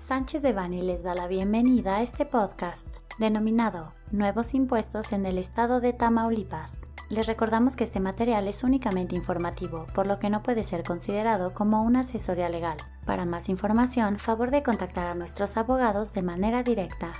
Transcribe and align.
Sánchez 0.00 0.40
de 0.40 0.54
Bani 0.54 0.80
les 0.80 1.02
da 1.02 1.14
la 1.14 1.26
bienvenida 1.26 1.96
a 1.96 2.02
este 2.02 2.24
podcast 2.24 2.88
denominado 3.18 3.92
Nuevos 4.10 4.54
impuestos 4.54 5.12
en 5.12 5.26
el 5.26 5.36
estado 5.36 5.82
de 5.82 5.92
Tamaulipas. 5.92 6.80
Les 7.10 7.26
recordamos 7.26 7.76
que 7.76 7.84
este 7.84 8.00
material 8.00 8.48
es 8.48 8.64
únicamente 8.64 9.14
informativo, 9.14 9.86
por 9.94 10.06
lo 10.06 10.18
que 10.18 10.30
no 10.30 10.42
puede 10.42 10.64
ser 10.64 10.84
considerado 10.84 11.52
como 11.52 11.82
una 11.82 12.00
asesoría 12.00 12.48
legal. 12.48 12.78
Para 13.04 13.26
más 13.26 13.50
información, 13.50 14.18
favor 14.18 14.50
de 14.50 14.62
contactar 14.62 15.06
a 15.06 15.14
nuestros 15.14 15.58
abogados 15.58 16.14
de 16.14 16.22
manera 16.22 16.62
directa. 16.62 17.12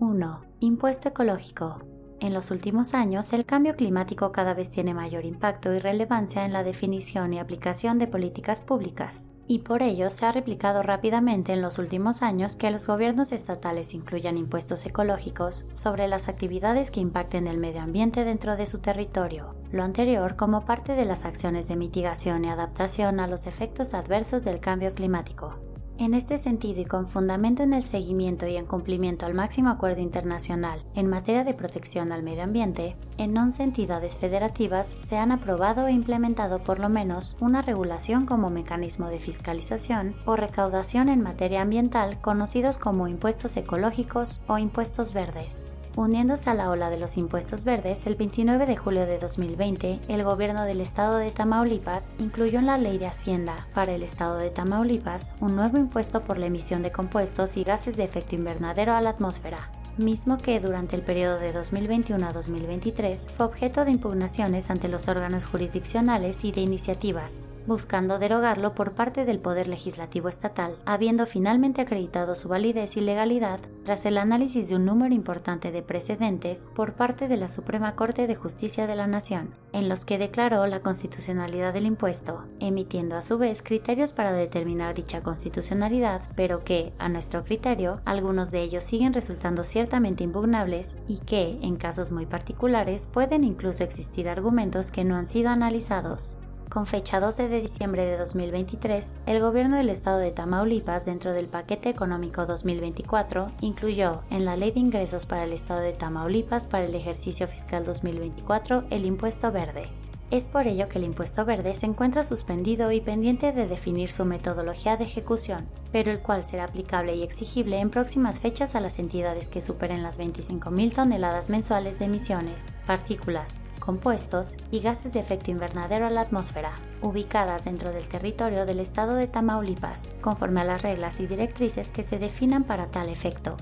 1. 0.00 0.42
Impuesto 0.58 1.10
ecológico. 1.10 1.78
En 2.26 2.34
los 2.34 2.50
últimos 2.50 2.92
años, 2.94 3.32
el 3.32 3.46
cambio 3.46 3.76
climático 3.76 4.32
cada 4.32 4.52
vez 4.52 4.72
tiene 4.72 4.92
mayor 4.92 5.24
impacto 5.24 5.72
y 5.72 5.78
relevancia 5.78 6.44
en 6.44 6.52
la 6.52 6.64
definición 6.64 7.32
y 7.32 7.38
aplicación 7.38 8.00
de 8.00 8.08
políticas 8.08 8.62
públicas, 8.62 9.26
y 9.46 9.60
por 9.60 9.80
ello 9.80 10.10
se 10.10 10.26
ha 10.26 10.32
replicado 10.32 10.82
rápidamente 10.82 11.52
en 11.52 11.62
los 11.62 11.78
últimos 11.78 12.22
años 12.22 12.56
que 12.56 12.72
los 12.72 12.84
gobiernos 12.88 13.30
estatales 13.30 13.94
incluyan 13.94 14.38
impuestos 14.38 14.84
ecológicos 14.86 15.68
sobre 15.70 16.08
las 16.08 16.28
actividades 16.28 16.90
que 16.90 16.98
impacten 16.98 17.46
el 17.46 17.58
medio 17.58 17.80
ambiente 17.80 18.24
dentro 18.24 18.56
de 18.56 18.66
su 18.66 18.80
territorio, 18.80 19.54
lo 19.70 19.84
anterior 19.84 20.34
como 20.34 20.64
parte 20.64 20.96
de 20.96 21.04
las 21.04 21.24
acciones 21.24 21.68
de 21.68 21.76
mitigación 21.76 22.44
y 22.44 22.48
adaptación 22.48 23.20
a 23.20 23.28
los 23.28 23.46
efectos 23.46 23.94
adversos 23.94 24.42
del 24.42 24.58
cambio 24.58 24.92
climático. 24.94 25.54
En 25.98 26.12
este 26.12 26.36
sentido 26.36 26.82
y 26.82 26.84
con 26.84 27.08
fundamento 27.08 27.62
en 27.62 27.72
el 27.72 27.82
seguimiento 27.82 28.46
y 28.46 28.56
en 28.56 28.66
cumplimiento 28.66 29.24
al 29.24 29.32
máximo 29.32 29.70
acuerdo 29.70 30.02
internacional 30.02 30.84
en 30.94 31.08
materia 31.08 31.42
de 31.42 31.54
protección 31.54 32.12
al 32.12 32.22
medio 32.22 32.42
ambiente, 32.42 32.96
en 33.16 33.36
11 33.36 33.62
entidades 33.62 34.18
federativas 34.18 34.94
se 35.06 35.16
han 35.16 35.32
aprobado 35.32 35.86
e 35.86 35.92
implementado 35.92 36.62
por 36.62 36.80
lo 36.80 36.90
menos 36.90 37.34
una 37.40 37.62
regulación 37.62 38.26
como 38.26 38.50
mecanismo 38.50 39.08
de 39.08 39.20
fiscalización 39.20 40.14
o 40.26 40.36
recaudación 40.36 41.08
en 41.08 41.22
materia 41.22 41.62
ambiental 41.62 42.20
conocidos 42.20 42.76
como 42.76 43.08
impuestos 43.08 43.56
ecológicos 43.56 44.42
o 44.48 44.58
impuestos 44.58 45.14
verdes. 45.14 45.64
Uniéndose 45.96 46.50
a 46.50 46.54
la 46.54 46.68
ola 46.68 46.90
de 46.90 46.98
los 46.98 47.16
impuestos 47.16 47.64
verdes, 47.64 48.06
el 48.06 48.16
29 48.16 48.66
de 48.66 48.76
julio 48.76 49.06
de 49.06 49.18
2020, 49.18 50.00
el 50.08 50.24
gobierno 50.24 50.64
del 50.64 50.82
estado 50.82 51.16
de 51.16 51.30
Tamaulipas 51.30 52.14
incluyó 52.18 52.58
en 52.58 52.66
la 52.66 52.76
ley 52.76 52.98
de 52.98 53.06
Hacienda 53.06 53.66
para 53.72 53.94
el 53.94 54.02
estado 54.02 54.36
de 54.36 54.50
Tamaulipas 54.50 55.36
un 55.40 55.56
nuevo 55.56 55.78
impuesto 55.78 56.20
por 56.20 56.36
la 56.36 56.46
emisión 56.46 56.82
de 56.82 56.92
compuestos 56.92 57.56
y 57.56 57.64
gases 57.64 57.96
de 57.96 58.04
efecto 58.04 58.34
invernadero 58.34 58.92
a 58.92 59.00
la 59.00 59.08
atmósfera, 59.08 59.70
mismo 59.96 60.36
que 60.36 60.60
durante 60.60 60.96
el 60.96 61.02
periodo 61.02 61.38
de 61.38 61.54
2021 61.54 62.26
a 62.26 62.32
2023 62.34 63.28
fue 63.34 63.46
objeto 63.46 63.86
de 63.86 63.92
impugnaciones 63.92 64.68
ante 64.68 64.88
los 64.88 65.08
órganos 65.08 65.46
jurisdiccionales 65.46 66.44
y 66.44 66.52
de 66.52 66.60
iniciativas, 66.60 67.46
buscando 67.66 68.18
derogarlo 68.18 68.74
por 68.74 68.92
parte 68.92 69.24
del 69.24 69.38
Poder 69.38 69.68
Legislativo 69.68 70.28
Estatal, 70.28 70.76
habiendo 70.84 71.26
finalmente 71.26 71.80
acreditado 71.82 72.34
su 72.34 72.48
validez 72.48 72.96
y 72.96 73.00
legalidad 73.00 73.60
tras 73.84 74.06
el 74.06 74.18
análisis 74.18 74.68
de 74.68 74.76
un 74.76 74.84
número 74.84 75.14
importante 75.14 75.72
de 75.72 75.82
precedentes 75.82 76.68
por 76.74 76.94
parte 76.94 77.28
de 77.28 77.36
la 77.36 77.48
Suprema 77.48 77.94
Corte 77.94 78.26
de 78.26 78.34
Justicia 78.34 78.86
de 78.86 78.96
la 78.96 79.06
Nación, 79.06 79.54
en 79.72 79.88
los 79.88 80.04
que 80.04 80.18
declaró 80.18 80.66
la 80.66 80.80
constitucionalidad 80.80 81.74
del 81.74 81.86
impuesto, 81.86 82.44
emitiendo 82.60 83.16
a 83.16 83.22
su 83.22 83.38
vez 83.38 83.62
criterios 83.62 84.12
para 84.12 84.32
determinar 84.32 84.94
dicha 84.94 85.22
constitucionalidad, 85.22 86.22
pero 86.34 86.64
que, 86.64 86.92
a 86.98 87.08
nuestro 87.08 87.44
criterio, 87.44 88.00
algunos 88.04 88.50
de 88.50 88.62
ellos 88.62 88.84
siguen 88.84 89.12
resultando 89.12 89.64
ciertamente 89.64 90.24
impugnables 90.24 90.96
y 91.06 91.18
que, 91.18 91.58
en 91.62 91.76
casos 91.76 92.12
muy 92.12 92.26
particulares, 92.26 93.08
pueden 93.12 93.44
incluso 93.44 93.84
existir 93.84 94.28
argumentos 94.28 94.90
que 94.90 95.04
no 95.04 95.16
han 95.16 95.26
sido 95.26 95.50
analizados. 95.50 96.36
Con 96.76 96.84
fecha 96.84 97.20
12 97.20 97.48
de 97.48 97.62
diciembre 97.62 98.04
de 98.04 98.18
2023, 98.18 99.14
el 99.24 99.40
gobierno 99.40 99.78
del 99.78 99.88
estado 99.88 100.18
de 100.18 100.30
Tamaulipas, 100.30 101.06
dentro 101.06 101.32
del 101.32 101.48
paquete 101.48 101.88
económico 101.88 102.44
2024, 102.44 103.46
incluyó 103.62 104.24
en 104.28 104.44
la 104.44 104.58
Ley 104.58 104.72
de 104.72 104.80
Ingresos 104.80 105.24
para 105.24 105.44
el 105.44 105.54
estado 105.54 105.80
de 105.80 105.94
Tamaulipas 105.94 106.66
para 106.66 106.84
el 106.84 106.94
ejercicio 106.94 107.48
fiscal 107.48 107.82
2024 107.86 108.84
el 108.90 109.06
impuesto 109.06 109.50
verde, 109.52 109.88
es 110.28 110.48
por 110.48 110.66
ello 110.66 110.88
que 110.88 110.98
el 110.98 111.04
impuesto 111.04 111.44
verde 111.44 111.72
se 111.76 111.86
encuentra 111.86 112.24
suspendido 112.24 112.90
y 112.90 113.00
pendiente 113.00 113.52
de 113.52 113.68
definir 113.68 114.10
su 114.10 114.24
metodología 114.24 114.96
de 114.96 115.04
ejecución, 115.04 115.66
pero 115.92 116.10
el 116.10 116.18
cual 116.18 116.44
será 116.44 116.64
aplicable 116.64 117.14
y 117.14 117.22
exigible 117.22 117.78
en 117.78 117.90
próximas 117.90 118.40
fechas 118.40 118.74
a 118.74 118.80
las 118.80 118.98
entidades 118.98 119.48
que 119.48 119.60
superen 119.60 120.02
las 120.02 120.18
25.000 120.18 120.94
toneladas 120.94 121.48
mensuales 121.48 122.00
de 122.00 122.06
emisiones, 122.06 122.66
partículas, 122.86 123.62
compuestos 123.86 124.56
y 124.70 124.80
gases 124.80 125.14
de 125.14 125.20
efecto 125.20 125.52
invernadero 125.52 126.06
a 126.06 126.10
la 126.10 126.20
atmósfera, 126.22 126.72
ubicadas 127.00 127.64
dentro 127.64 127.92
del 127.92 128.08
territorio 128.08 128.66
del 128.66 128.80
estado 128.80 129.14
de 129.14 129.28
Tamaulipas, 129.28 130.10
conforme 130.20 130.60
a 130.60 130.64
las 130.64 130.82
reglas 130.82 131.20
y 131.20 131.26
directrices 131.26 131.88
que 131.88 132.02
se 132.02 132.18
definan 132.18 132.64
para 132.64 132.88
tal 132.88 133.08
efecto, 133.08 133.56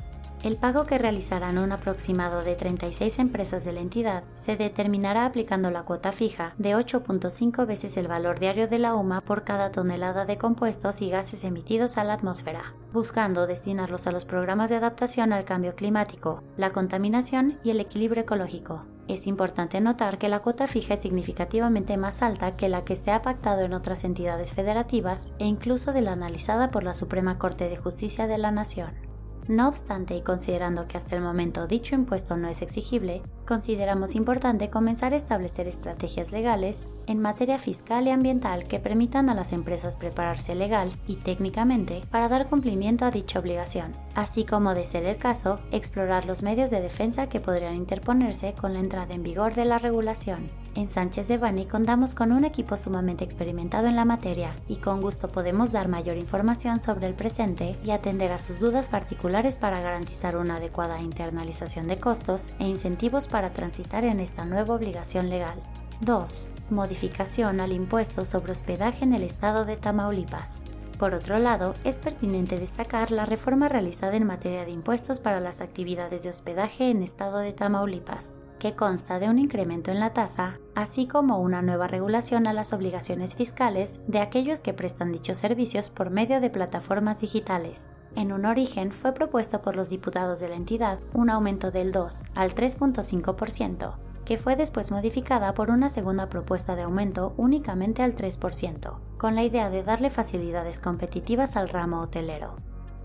el 0.44 0.58
pago 0.58 0.84
que 0.84 0.98
realizarán 0.98 1.56
un 1.56 1.72
aproximado 1.72 2.42
de 2.42 2.54
36 2.54 3.18
empresas 3.18 3.64
de 3.64 3.72
la 3.72 3.80
entidad 3.80 4.24
se 4.34 4.58
determinará 4.58 5.24
aplicando 5.24 5.70
la 5.70 5.84
cuota 5.84 6.12
fija 6.12 6.52
de 6.58 6.76
8.5 6.76 7.66
veces 7.66 7.96
el 7.96 8.08
valor 8.08 8.38
diario 8.38 8.68
de 8.68 8.78
la 8.78 8.94
UMA 8.94 9.22
por 9.22 9.44
cada 9.44 9.72
tonelada 9.72 10.26
de 10.26 10.36
compuestos 10.36 11.00
y 11.00 11.08
gases 11.08 11.44
emitidos 11.44 11.96
a 11.96 12.04
la 12.04 12.12
atmósfera, 12.12 12.74
buscando 12.92 13.46
destinarlos 13.46 14.06
a 14.06 14.12
los 14.12 14.26
programas 14.26 14.68
de 14.68 14.76
adaptación 14.76 15.32
al 15.32 15.46
cambio 15.46 15.74
climático, 15.74 16.42
la 16.58 16.72
contaminación 16.72 17.58
y 17.64 17.70
el 17.70 17.80
equilibrio 17.80 18.24
ecológico. 18.24 18.84
Es 19.06 19.26
importante 19.26 19.80
notar 19.82 20.16
que 20.16 20.30
la 20.30 20.40
cuota 20.40 20.66
fija 20.66 20.94
es 20.94 21.02
significativamente 21.02 21.96
más 21.98 22.22
alta 22.22 22.56
que 22.56 22.70
la 22.70 22.84
que 22.84 22.96
se 22.96 23.10
ha 23.10 23.20
pactado 23.20 23.60
en 23.62 23.74
otras 23.74 24.02
entidades 24.02 24.54
federativas 24.54 25.32
e 25.38 25.44
incluso 25.44 25.92
de 25.92 26.00
la 26.00 26.12
analizada 26.12 26.70
por 26.70 26.84
la 26.84 26.94
Suprema 26.94 27.38
Corte 27.38 27.68
de 27.68 27.76
Justicia 27.76 28.26
de 28.26 28.38
la 28.38 28.50
Nación. 28.50 29.13
No 29.46 29.68
obstante, 29.68 30.16
y 30.16 30.22
considerando 30.22 30.88
que 30.88 30.96
hasta 30.96 31.16
el 31.16 31.22
momento 31.22 31.66
dicho 31.66 31.94
impuesto 31.94 32.34
no 32.36 32.48
es 32.48 32.62
exigible, 32.62 33.20
consideramos 33.46 34.14
importante 34.14 34.70
comenzar 34.70 35.12
a 35.12 35.16
establecer 35.16 35.68
estrategias 35.68 36.32
legales 36.32 36.88
en 37.06 37.20
materia 37.20 37.58
fiscal 37.58 38.06
y 38.06 38.10
ambiental 38.10 38.64
que 38.64 38.78
permitan 38.78 39.28
a 39.28 39.34
las 39.34 39.52
empresas 39.52 39.96
prepararse 39.96 40.54
legal 40.54 40.92
y 41.06 41.16
técnicamente 41.16 42.00
para 42.10 42.30
dar 42.30 42.48
cumplimiento 42.48 43.04
a 43.04 43.10
dicha 43.10 43.38
obligación, 43.38 43.92
así 44.14 44.46
como, 44.46 44.72
de 44.72 44.86
ser 44.86 45.04
el 45.04 45.18
caso, 45.18 45.60
explorar 45.72 46.24
los 46.24 46.42
medios 46.42 46.70
de 46.70 46.80
defensa 46.80 47.28
que 47.28 47.40
podrían 47.40 47.74
interponerse 47.74 48.54
con 48.54 48.72
la 48.72 48.80
entrada 48.80 49.12
en 49.12 49.22
vigor 49.22 49.54
de 49.54 49.66
la 49.66 49.76
regulación. 49.76 50.48
En 50.74 50.88
Sánchez 50.88 51.28
de 51.28 51.38
Bani 51.38 51.66
contamos 51.66 52.14
con 52.14 52.32
un 52.32 52.44
equipo 52.44 52.76
sumamente 52.76 53.22
experimentado 53.22 53.86
en 53.86 53.94
la 53.94 54.04
materia 54.04 54.56
y 54.66 54.76
con 54.76 55.02
gusto 55.02 55.28
podemos 55.28 55.70
dar 55.70 55.86
mayor 55.86 56.16
información 56.16 56.80
sobre 56.80 57.06
el 57.06 57.14
presente 57.14 57.76
y 57.84 57.92
atender 57.92 58.32
a 58.32 58.40
sus 58.40 58.58
dudas 58.58 58.88
particulares 58.88 59.33
para 59.34 59.80
garantizar 59.80 60.36
una 60.36 60.56
adecuada 60.56 61.00
internalización 61.00 61.88
de 61.88 61.98
costos 61.98 62.52
e 62.60 62.68
incentivos 62.68 63.26
para 63.26 63.52
transitar 63.52 64.04
en 64.04 64.20
esta 64.20 64.44
nueva 64.44 64.76
obligación 64.76 65.28
legal. 65.28 65.60
2. 66.02 66.50
Modificación 66.70 67.60
al 67.60 67.72
impuesto 67.72 68.24
sobre 68.24 68.52
hospedaje 68.52 69.02
en 69.02 69.12
el 69.12 69.24
estado 69.24 69.64
de 69.64 69.76
Tamaulipas. 69.76 70.62
Por 71.00 71.14
otro 71.14 71.40
lado, 71.40 71.74
es 71.82 71.98
pertinente 71.98 72.60
destacar 72.60 73.10
la 73.10 73.26
reforma 73.26 73.66
realizada 73.66 74.14
en 74.14 74.24
materia 74.24 74.64
de 74.64 74.70
impuestos 74.70 75.18
para 75.18 75.40
las 75.40 75.60
actividades 75.60 76.22
de 76.22 76.30
hospedaje 76.30 76.90
en 76.90 77.02
estado 77.02 77.38
de 77.38 77.52
Tamaulipas 77.52 78.38
que 78.64 78.74
consta 78.74 79.18
de 79.18 79.28
un 79.28 79.38
incremento 79.38 79.90
en 79.90 80.00
la 80.00 80.14
tasa, 80.14 80.58
así 80.74 81.06
como 81.06 81.38
una 81.38 81.60
nueva 81.60 81.86
regulación 81.86 82.46
a 82.46 82.54
las 82.54 82.72
obligaciones 82.72 83.34
fiscales 83.34 84.00
de 84.06 84.20
aquellos 84.20 84.62
que 84.62 84.72
prestan 84.72 85.12
dichos 85.12 85.36
servicios 85.36 85.90
por 85.90 86.08
medio 86.08 86.40
de 86.40 86.48
plataformas 86.48 87.20
digitales. 87.20 87.90
En 88.16 88.32
un 88.32 88.46
origen 88.46 88.92
fue 88.92 89.12
propuesto 89.12 89.60
por 89.60 89.76
los 89.76 89.90
diputados 89.90 90.38
de 90.40 90.48
la 90.48 90.54
entidad 90.54 91.00
un 91.12 91.30
aumento 91.30 91.70
del 91.70 91.90
2 91.90 92.22
al 92.34 92.54
3.5%, 92.54 93.94
que 94.24 94.38
fue 94.38 94.54
después 94.54 94.92
modificada 94.92 95.52
por 95.54 95.70
una 95.70 95.88
segunda 95.88 96.28
propuesta 96.28 96.76
de 96.76 96.82
aumento 96.82 97.34
únicamente 97.36 98.02
al 98.02 98.14
3%, 98.14 98.98
con 99.18 99.34
la 99.34 99.42
idea 99.42 99.68
de 99.68 99.82
darle 99.82 100.10
facilidades 100.10 100.78
competitivas 100.78 101.56
al 101.56 101.68
ramo 101.68 102.00
hotelero. 102.00 102.56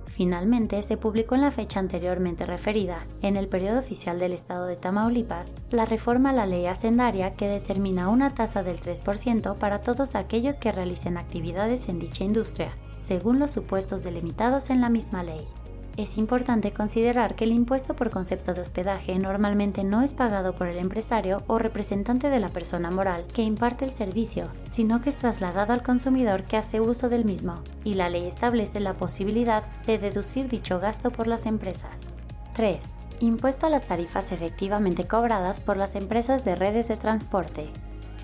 Finalmente, 0.05 0.81
se 0.81 0.97
publicó 0.97 1.35
en 1.35 1.41
la 1.41 1.51
fecha 1.51 1.79
anteriormente 1.79 2.45
referida, 2.45 3.05
en 3.21 3.37
el 3.37 3.47
periodo 3.47 3.79
oficial 3.79 4.19
del 4.19 4.33
Estado 4.33 4.65
de 4.65 4.75
Tamaulipas, 4.75 5.55
la 5.69 5.85
reforma 5.85 6.31
a 6.31 6.33
la 6.33 6.45
ley 6.45 6.65
hacendaria 6.65 7.35
que 7.35 7.47
determina 7.47 8.09
una 8.09 8.33
tasa 8.33 8.63
del 8.63 8.79
3% 8.79 9.57
para 9.57 9.81
todos 9.81 10.15
aquellos 10.15 10.57
que 10.57 10.71
realicen 10.71 11.17
actividades 11.17 11.89
en 11.89 11.99
dicha 11.99 12.23
industria, 12.23 12.75
según 12.97 13.39
los 13.39 13.51
supuestos 13.51 14.03
delimitados 14.03 14.69
en 14.69 14.81
la 14.81 14.89
misma 14.89 15.23
ley. 15.23 15.45
Es 15.99 16.17
importante 16.17 16.71
considerar 16.71 17.35
que 17.35 17.43
el 17.43 17.51
impuesto 17.51 17.93
por 17.93 18.09
concepto 18.09 18.53
de 18.53 18.61
hospedaje 18.61 19.19
normalmente 19.19 19.83
no 19.83 20.01
es 20.01 20.13
pagado 20.13 20.55
por 20.55 20.69
el 20.69 20.77
empresario 20.77 21.43
o 21.47 21.59
representante 21.59 22.29
de 22.29 22.39
la 22.39 22.47
persona 22.47 22.89
moral 22.89 23.25
que 23.33 23.41
imparte 23.41 23.83
el 23.83 23.91
servicio, 23.91 24.47
sino 24.63 25.01
que 25.01 25.09
es 25.09 25.17
trasladado 25.17 25.73
al 25.73 25.83
consumidor 25.83 26.43
que 26.43 26.55
hace 26.55 26.79
uso 26.79 27.09
del 27.09 27.25
mismo, 27.25 27.55
y 27.83 27.95
la 27.95 28.07
ley 28.07 28.25
establece 28.25 28.79
la 28.79 28.93
posibilidad 28.93 29.63
de 29.85 29.97
deducir 29.97 30.47
dicho 30.47 30.79
gasto 30.79 31.11
por 31.11 31.27
las 31.27 31.45
empresas. 31.45 32.05
3. 32.53 32.79
Impuesto 33.19 33.67
a 33.67 33.69
las 33.69 33.85
tarifas 33.85 34.31
efectivamente 34.31 35.05
cobradas 35.05 35.59
por 35.59 35.75
las 35.75 35.95
empresas 35.95 36.45
de 36.45 36.55
redes 36.55 36.87
de 36.87 36.95
transporte. 36.95 37.67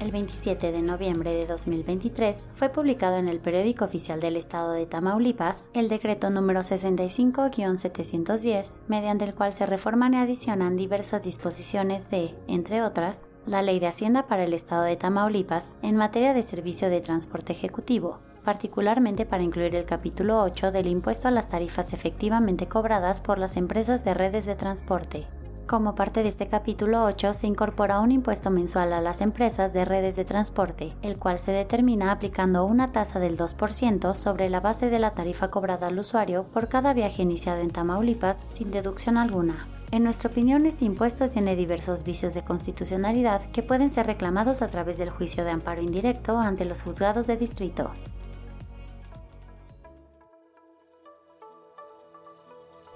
El 0.01 0.11
27 0.11 0.73
de 0.73 0.81
noviembre 0.81 1.33
de 1.33 1.47
2023 1.47 2.47
fue 2.51 2.67
publicado 2.67 3.15
en 3.15 3.29
el 3.29 3.39
periódico 3.39 3.85
oficial 3.85 4.19
del 4.19 4.35
estado 4.35 4.73
de 4.73 4.85
Tamaulipas 4.85 5.69
el 5.73 5.87
decreto 5.87 6.29
número 6.29 6.59
65-710, 6.59 8.73
mediante 8.89 9.23
el 9.23 9.33
cual 9.33 9.53
se 9.53 9.65
reforman 9.65 10.13
y 10.13 10.17
adicionan 10.17 10.75
diversas 10.75 11.23
disposiciones 11.23 12.09
de, 12.09 12.35
entre 12.47 12.81
otras, 12.81 13.23
la 13.45 13.61
Ley 13.61 13.79
de 13.79 13.87
Hacienda 13.87 14.27
para 14.27 14.43
el 14.43 14.53
estado 14.53 14.83
de 14.83 14.97
Tamaulipas 14.97 15.77
en 15.81 15.95
materia 15.95 16.33
de 16.33 16.43
servicio 16.43 16.89
de 16.89 16.99
transporte 16.99 17.53
ejecutivo, 17.53 18.19
particularmente 18.43 19.25
para 19.25 19.43
incluir 19.43 19.75
el 19.75 19.85
capítulo 19.85 20.43
8 20.43 20.73
del 20.73 20.87
impuesto 20.87 21.29
a 21.29 21.31
las 21.31 21.47
tarifas 21.47 21.93
efectivamente 21.93 22.67
cobradas 22.67 23.21
por 23.21 23.39
las 23.39 23.55
empresas 23.55 24.03
de 24.03 24.13
redes 24.13 24.45
de 24.45 24.55
transporte. 24.55 25.25
Como 25.67 25.95
parte 25.95 26.21
de 26.21 26.29
este 26.29 26.45
capítulo 26.45 27.03
8 27.05 27.33
se 27.33 27.47
incorpora 27.47 27.99
un 27.99 28.11
impuesto 28.11 28.51
mensual 28.51 28.93
a 28.93 29.01
las 29.01 29.19
empresas 29.21 29.73
de 29.73 29.83
redes 29.83 30.15
de 30.15 30.23
transporte, 30.23 30.93
el 31.01 31.17
cual 31.17 31.39
se 31.39 31.51
determina 31.51 32.11
aplicando 32.11 32.65
una 32.65 32.91
tasa 32.91 33.19
del 33.19 33.35
2% 33.35 34.13
sobre 34.13 34.47
la 34.49 34.59
base 34.59 34.91
de 34.91 34.99
la 34.99 35.15
tarifa 35.15 35.49
cobrada 35.49 35.87
al 35.87 35.97
usuario 35.97 36.43
por 36.53 36.67
cada 36.67 36.93
viaje 36.93 37.23
iniciado 37.23 37.61
en 37.61 37.71
Tamaulipas 37.71 38.45
sin 38.47 38.69
deducción 38.69 39.17
alguna. 39.17 39.67
En 39.89 40.03
nuestra 40.03 40.29
opinión, 40.29 40.67
este 40.67 40.85
impuesto 40.85 41.29
tiene 41.31 41.55
diversos 41.55 42.03
vicios 42.03 42.35
de 42.35 42.43
constitucionalidad 42.43 43.41
que 43.51 43.63
pueden 43.63 43.89
ser 43.89 44.05
reclamados 44.05 44.61
a 44.61 44.67
través 44.67 44.99
del 44.99 45.09
juicio 45.09 45.43
de 45.45 45.49
amparo 45.49 45.81
indirecto 45.81 46.37
ante 46.37 46.65
los 46.65 46.83
juzgados 46.83 47.25
de 47.25 47.37
distrito. 47.37 47.89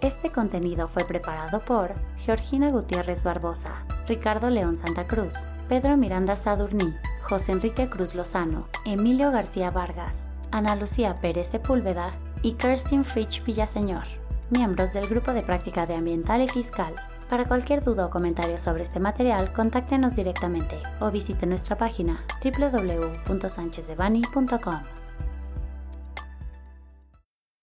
Este 0.01 0.31
contenido 0.31 0.87
fue 0.87 1.03
preparado 1.03 1.59
por 1.59 1.93
Georgina 2.17 2.69
Gutiérrez 2.69 3.23
Barbosa, 3.23 3.85
Ricardo 4.07 4.49
León 4.49 4.77
Santa 4.77 5.05
Cruz, 5.07 5.45
Pedro 5.67 5.97
Miranda 5.97 6.37
Sadurní, 6.37 6.95
José 7.21 7.51
Enrique 7.51 7.89
Cruz 7.89 8.15
Lozano, 8.15 8.69
Emilio 8.85 9.29
García 9.29 9.71
Vargas, 9.71 10.29
Ana 10.51 10.77
Lucía 10.77 11.17
Pérez 11.19 11.47
Sepúlveda 11.47 12.13
y 12.43 12.53
Kirstin 12.53 13.03
Fritsch 13.03 13.43
Villaseñor, 13.43 14.05
miembros 14.49 14.93
del 14.93 15.09
Grupo 15.09 15.33
de 15.33 15.41
Práctica 15.41 15.85
de 15.85 15.95
Ambiental 15.95 16.41
y 16.41 16.47
Fiscal. 16.47 16.95
Para 17.29 17.45
cualquier 17.45 17.83
duda 17.83 18.05
o 18.05 18.09
comentario 18.09 18.57
sobre 18.57 18.83
este 18.83 19.01
material, 19.01 19.51
contáctenos 19.51 20.15
directamente 20.15 20.81
o 21.01 21.11
visite 21.11 21.45
nuestra 21.45 21.77
página 21.77 22.23
www.sanchezdevani.com. 22.41 24.98